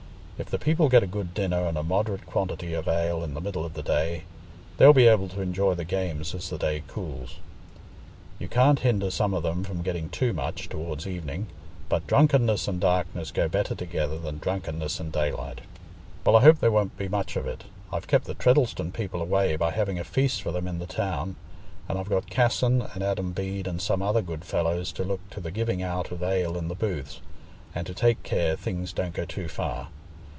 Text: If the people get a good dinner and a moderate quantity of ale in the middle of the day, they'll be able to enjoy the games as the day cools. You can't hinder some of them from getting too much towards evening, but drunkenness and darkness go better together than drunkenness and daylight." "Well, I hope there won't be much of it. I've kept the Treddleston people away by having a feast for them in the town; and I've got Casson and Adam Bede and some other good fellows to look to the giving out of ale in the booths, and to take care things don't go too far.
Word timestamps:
If 0.41 0.49
the 0.49 0.57
people 0.57 0.89
get 0.89 1.03
a 1.03 1.07
good 1.07 1.35
dinner 1.35 1.67
and 1.67 1.77
a 1.77 1.83
moderate 1.83 2.25
quantity 2.25 2.73
of 2.73 2.87
ale 2.87 3.23
in 3.23 3.35
the 3.35 3.41
middle 3.41 3.63
of 3.63 3.75
the 3.75 3.83
day, 3.83 4.23
they'll 4.77 4.91
be 4.91 5.05
able 5.05 5.27
to 5.29 5.41
enjoy 5.41 5.75
the 5.75 5.85
games 5.85 6.33
as 6.33 6.49
the 6.49 6.57
day 6.57 6.81
cools. 6.87 7.35
You 8.39 8.47
can't 8.47 8.79
hinder 8.79 9.11
some 9.11 9.35
of 9.35 9.43
them 9.43 9.63
from 9.63 9.83
getting 9.83 10.09
too 10.09 10.33
much 10.33 10.67
towards 10.67 11.05
evening, 11.05 11.45
but 11.89 12.07
drunkenness 12.07 12.67
and 12.67 12.79
darkness 12.81 13.29
go 13.29 13.47
better 13.47 13.75
together 13.75 14.17
than 14.17 14.39
drunkenness 14.39 14.99
and 14.99 15.11
daylight." 15.11 15.61
"Well, 16.25 16.35
I 16.37 16.41
hope 16.41 16.57
there 16.59 16.71
won't 16.71 16.97
be 16.97 17.07
much 17.07 17.35
of 17.35 17.45
it. 17.45 17.65
I've 17.93 18.07
kept 18.07 18.25
the 18.25 18.33
Treddleston 18.33 18.91
people 18.93 19.21
away 19.21 19.55
by 19.57 19.69
having 19.69 19.99
a 19.99 20.03
feast 20.03 20.41
for 20.41 20.51
them 20.51 20.67
in 20.67 20.79
the 20.79 20.87
town; 20.87 21.35
and 21.87 21.99
I've 21.99 22.09
got 22.09 22.31
Casson 22.31 22.81
and 22.95 23.03
Adam 23.03 23.31
Bede 23.31 23.67
and 23.67 23.79
some 23.79 24.01
other 24.01 24.23
good 24.23 24.43
fellows 24.43 24.91
to 24.93 25.03
look 25.03 25.21
to 25.29 25.39
the 25.39 25.51
giving 25.51 25.83
out 25.83 26.11
of 26.11 26.23
ale 26.23 26.57
in 26.57 26.67
the 26.67 26.73
booths, 26.73 27.21
and 27.75 27.85
to 27.85 27.93
take 27.93 28.23
care 28.23 28.55
things 28.55 28.91
don't 28.91 29.13
go 29.13 29.25
too 29.25 29.47
far. 29.47 29.89